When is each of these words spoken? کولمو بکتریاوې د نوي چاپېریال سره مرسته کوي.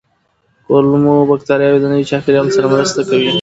کولمو 0.65 1.13
بکتریاوې 1.31 1.79
د 1.81 1.85
نوي 1.91 2.05
چاپېریال 2.11 2.47
سره 2.55 2.67
مرسته 2.75 3.01
کوي. 3.09 3.27